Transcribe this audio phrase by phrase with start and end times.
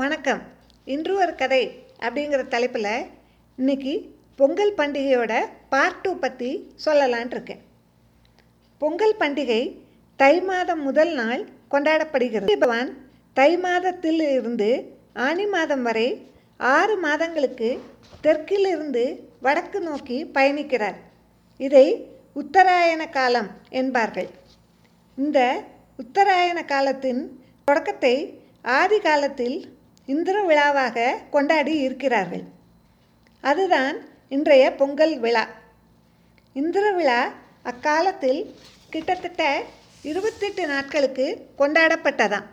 [0.00, 0.38] வணக்கம்.
[0.86, 1.60] இன்று ஒரு கதை
[2.04, 2.86] அப்படிங்கிற தலைப்பில்
[3.58, 3.92] இன்னைக்கு
[4.38, 5.32] பொங்கல் பண்டிகையோட
[5.72, 6.50] பார்ட் டூ பற்றி
[6.84, 7.60] சொல்லலான் இருக்கேன்
[8.80, 9.60] பொங்கல் பண்டிகை
[10.16, 11.42] தை மாதம் முதல் நாள்
[11.74, 12.48] கொண்டாடப்படுகிறது.
[12.54, 12.90] பகவான்
[13.32, 14.70] தை மாதத்தில் இருந்து
[15.26, 16.08] ஆனி மாதம் வரை
[16.60, 17.70] ஆறு மாதங்களுக்கு
[18.22, 19.04] தெற்கிலிருந்து
[19.40, 20.98] வடக்கு நோக்கி பயணிக்கிறார்.
[21.60, 21.86] இதை
[22.34, 23.50] உத்தராயண காலம்
[23.82, 24.30] என்பார்கள்.
[25.18, 25.38] இந்த
[25.98, 27.22] உத்தராயண காலத்தின்
[27.68, 28.16] தொடக்கத்தை
[28.80, 29.56] ஆதி காலத்தில்
[30.06, 32.42] இந்திர விழாவாக கொண்டாடி இருக்கிறார்கள்.
[33.40, 33.96] அதுதான்
[34.28, 35.48] இன்றைய பொங்கல் விழா.
[36.52, 37.32] இந்திர விழா
[37.62, 38.56] அக்காலத்தில்
[38.90, 39.62] கிட்டத்தட்ட
[40.02, 42.46] இருபத்தெட்டு நாட்களுக்கு கொண்டாடப்பட்டதாம்.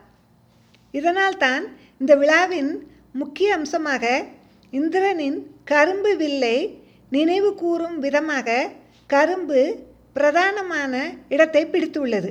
[0.92, 1.64] இதனால்தான்
[1.98, 4.24] இந்த விழாவின் முக்கிய அம்சமாக
[4.70, 8.68] இந்திரனின் கரும்பு வில்லை நினைவு கூறும் விதமாக
[9.06, 10.94] கரும்பு பிரதானமான
[11.28, 12.30] இடத்தை பிடித்துள்ளது.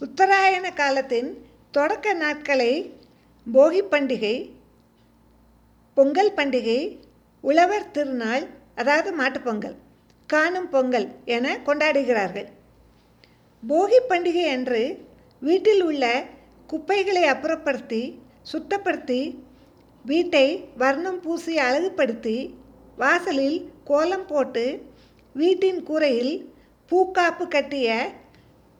[0.00, 2.97] உத்தராயண காலத்தின் தொடக்க நாட்களை
[3.54, 4.34] போகி பண்டிகை
[5.96, 6.80] பொங்கல் பண்டிகை
[7.44, 9.76] உழவர் திருநாள் அதாவது மாட்டுப்பொங்கல்
[10.26, 12.48] காணும் பொங்கல் என கொண்டாடுகிறார்கள்.
[13.62, 14.82] போகி பண்டிகை அன்று
[15.42, 16.04] வீட்டில் உள்ள
[16.66, 18.02] குப்பைகளை அப்புறப்படுத்தி
[18.52, 19.20] சுத்தப்படுத்தி
[20.04, 20.46] வீட்டை
[20.76, 22.36] வர்ணம் பூசி அழகுபடுத்தி
[22.96, 24.66] வாசலில் கோலம் போட்டு
[25.34, 26.34] வீட்டின் கூரையில்
[26.90, 27.88] பூக்காப்பு கட்டிய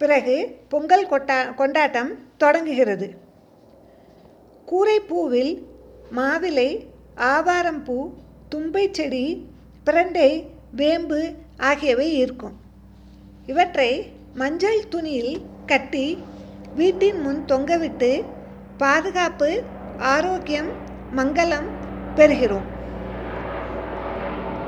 [0.01, 0.37] பிறகு
[0.69, 3.09] பொங்கல் கொட்டா கொண்டாட்டம் தொடங்குகிறது.
[4.71, 5.53] கூரைப்பூவில்
[6.17, 6.71] மாவிலை
[7.17, 8.11] ஆவாரம்பூ
[8.49, 9.51] தும்பை செடி
[9.87, 12.57] பிரண்டை வேம்பு ஆகியவை இருக்கும்.
[13.47, 16.07] இவற்றை மஞ்சள் துணியில் கட்டி
[16.75, 18.25] வீட்டின் முன் தொங்கவிட்டு
[18.77, 19.63] பாதுகாப்பு
[19.97, 20.71] ஆரோக்கியம்
[21.17, 21.69] மங்களம்
[22.17, 22.69] பெறுகிறோம்.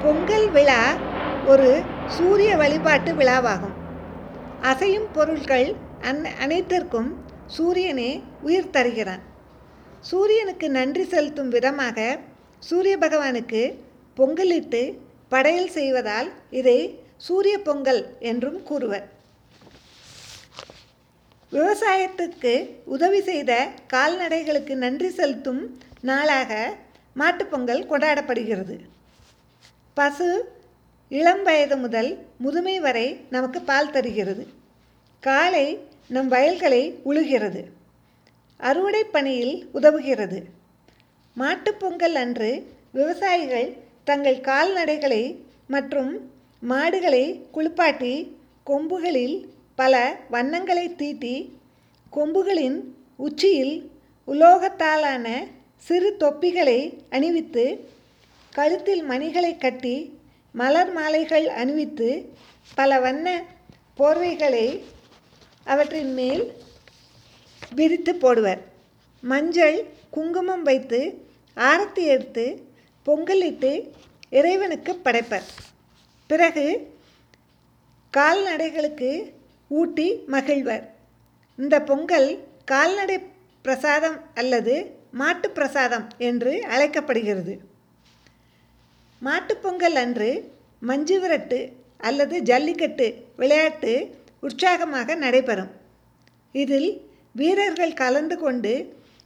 [0.02, 0.82] பொங்கல் விழா
[1.46, 3.76] ஒரு சூரிய வழிபாட்டு விழாவாகும்.
[4.62, 7.10] அசையும் பொருட்கள் அன் அனைத்திற்கும்
[7.46, 9.28] சூரியனே உயிர் தருகிறான்.
[10.08, 12.18] சூரியனுக்கு நன்றி செலுத்தும் விதமாக
[12.58, 13.78] சூரிய பகவானுக்கு
[14.16, 14.98] பொங்கலிட்டு
[15.28, 19.08] படையல் செய்வதால் இதை சூரிய பொங்கல் என்றும் கூறுவர்.
[21.52, 26.76] விவசாயத்துக்கு உதவி செய்த கால்நடைகளுக்கு நன்றி செலுத்தும் நாளாக
[27.16, 28.76] மாட்டுப்பொங்கல் கொண்டாடப்படுகிறது.
[29.94, 30.30] பசு
[31.08, 34.46] இளம் வயது முதல் முதுமை வரை நமக்கு பால் தருகிறது.
[35.20, 35.66] காலை
[36.08, 37.62] நம் வயல்களை உழுகிறது.
[38.60, 40.38] அறுவடை பணியில் உதவுகிறது
[41.36, 42.50] மாட்டுப்பொங்கல் அன்று
[42.92, 43.68] விவசாயிகள்
[44.04, 45.22] தங்கள் கால்நடைகளை
[45.66, 46.12] மற்றும்
[46.62, 48.14] மாடுகளை குளிப்பாட்டி
[48.66, 49.36] கொம்புகளில்
[49.74, 49.94] பல
[50.30, 51.36] வண்ணங்களை தீட்டி
[52.12, 52.78] கொம்புகளின்
[53.18, 53.74] உச்சியில்
[54.28, 55.26] உலோகத்தாலான
[55.84, 56.78] சிறு தொப்பிகளை
[57.10, 57.64] அணிவித்து
[58.52, 59.96] கழுத்தில் மணிகளை கட்டி
[60.54, 62.08] மலர் மாலைகள் அணிவித்து
[62.74, 63.26] பல வண்ண
[63.98, 64.66] போர்வைகளை
[65.66, 66.42] அவற்றின் மேல்
[67.74, 68.60] விரித்து போடுவர்.
[69.20, 71.26] மஞ்சள் குங்குமம் வைத்து
[71.56, 72.62] ஆரத்தி எடுத்து
[73.06, 73.88] பொங்கலிட்டு
[74.30, 75.46] இறைவனுக்கு படைப்பர்.
[76.26, 76.94] பிறகு
[78.10, 79.32] கால்நடைகளுக்கு
[79.68, 80.84] ஊட்டி மகிழ்வர்.
[81.56, 83.18] இந்த பொங்கல் கால்நடை
[83.62, 87.60] பிரசாதம் அல்லது மாட்டு பிரசாதம் என்று அழைக்கப்படுகிறது.
[89.24, 93.92] மாட்டுப்பொங்கல் அன்று மஞ்சு விரட்டு அல்லது ஜல்லிக்கட்டு விளையாட்டு
[94.40, 95.70] உற்சாகமாக நடைபெறும்.
[96.52, 98.72] இதில் வீரர்கள் கலந்து கொண்டு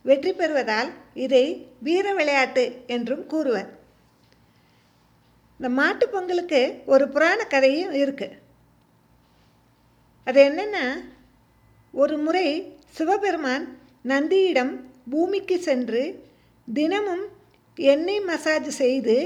[0.03, 1.44] வெற்றி பெறுவதால் இதை
[1.81, 3.69] வீர விளையாட்டு என்றும் கூறுவர்.
[5.60, 8.38] இந்த மாட்டு பொங்கலுக்கு ஒரு புராண கதையும் இருக்குது
[10.26, 10.84] அது என்னென்னா
[11.94, 12.47] ஒரு முறை
[12.88, 13.65] சிவபெருமான்
[14.03, 14.72] நந்தியிடம்
[15.10, 16.03] பூமிக்கு சென்று
[16.69, 17.25] தினமும்
[17.78, 19.16] எண்ணெய் மசாஜ் செய்து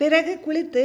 [0.00, 0.84] பிறகு குளித்து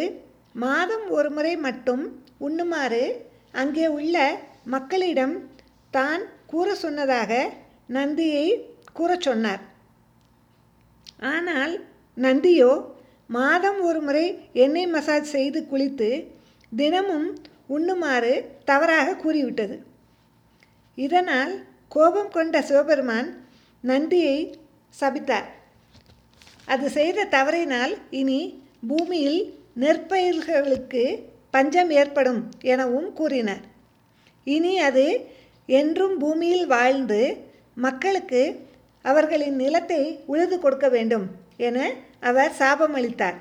[0.56, 2.04] மாதம் ஒரு முறை மட்டும்
[2.40, 3.04] உண்ணுமாறு
[3.52, 4.18] அங்கே உள்ள
[4.64, 5.36] மக்களிடம்
[5.92, 7.32] தான் கூற சொன்னதாக
[7.98, 8.46] நந்தியை
[8.98, 9.64] கூறச் சொன்னார்.
[11.34, 11.74] ஆனால்
[12.26, 12.72] நந்தியோ
[13.38, 14.26] மாதம் ஒரு முறை
[14.64, 16.10] எண்ணெய் மசாஜ் செய்து குளித்து
[16.76, 17.28] தினமும்
[17.76, 18.34] உண்ணுமாறு
[18.70, 19.76] தவறாக கூறிவிட்டது.
[20.98, 21.54] இதனால்
[21.96, 23.30] கோபம் கொண்ட சிவபெருமான்
[23.84, 24.38] நந்தியை
[25.00, 25.48] சபித்தார்.
[26.74, 28.42] அது செய்த தவறினால் இனி
[28.90, 29.42] பூமியில்
[29.84, 31.04] நெற்பயிர்களுக்கு
[31.56, 32.42] பஞ்சம் ஏற்படும்
[32.74, 33.64] எனவும் கூறினார்.
[34.56, 35.06] இனி அது
[35.74, 37.20] என்றும் பூமியில் வாழ்ந்து
[37.76, 38.42] மக்களுக்கு
[39.02, 41.26] அவர்களின் நிலத்தை உழுது கொடுக்க வேண்டும்
[41.58, 43.40] என அவர் சாபமளித்தார்.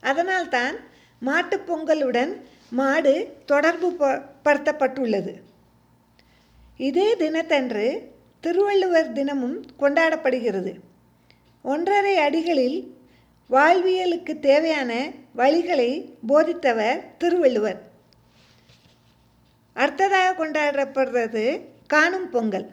[0.00, 0.76] அதனால்தான்
[1.20, 2.32] மாட்டுப் பொங்கலுடன்
[2.70, 3.14] மாடு
[3.46, 5.32] தொடர்பு படுத்தப்பட்டுள்ளது.
[6.76, 7.86] இதே தினத்தன்று
[8.40, 10.72] திருவள்ளுவர் தினமும் கொண்டாடப்படுகிறது.
[11.62, 12.86] ஒன்றரை அடிகளில்
[13.50, 17.82] வாழ்வியலுக்கு தேவையான வழிகளை போதித்தவர் திருவள்ளுவர்.
[19.80, 21.44] அடுத்ததாக கொண்டாடப்படுறது
[21.86, 22.66] காணும் பொங்கல்.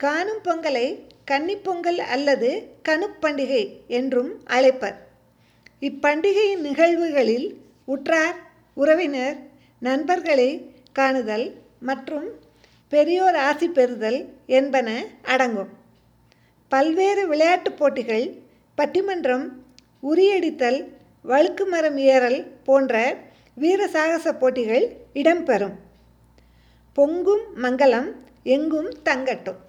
[0.00, 0.86] காணும் பொங்கலை
[1.30, 2.50] கன்னிப்பொங்கல் அல்லது
[2.88, 3.62] கணுப்பண்டிகை
[3.98, 4.96] என்றும் அழைப்பர்.
[5.80, 7.46] இப்பண்டிகையின் நிகழ்வுகளில்
[7.84, 8.38] உற்றார்
[8.76, 9.38] உறவினர்
[9.80, 10.50] நண்பர்களை
[10.98, 11.46] காணுதல்
[11.80, 12.26] மற்றும்
[12.92, 14.20] பெரியோர் ஆசி பெறுதல்
[14.58, 14.88] என்பன
[15.22, 15.72] அடங்கும்.
[16.72, 18.26] பல்வேறு விளையாட்டுப் போட்டிகள்
[18.78, 19.46] பட்டிமன்றம்
[20.02, 20.80] உரியடித்தல்
[21.24, 22.94] வழுக்கு மரம் ஏறல் போன்ற
[23.54, 25.76] வீர சாகச போட்டிகள் இடம்பெறும்.
[26.96, 28.10] பொங்கும் மங்களம்
[28.42, 29.60] எங்கும் தங்கட்டும்.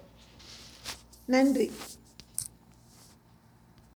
[1.24, 1.70] நன்றி.